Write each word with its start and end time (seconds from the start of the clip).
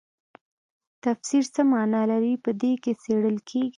تفسیر 1.03 1.43
څه 1.55 1.61
مانا 1.71 2.01
لري 2.11 2.33
په 2.45 2.51
دې 2.61 2.73
کې 2.83 2.91
څیړل 3.03 3.37
کیږي. 3.49 3.69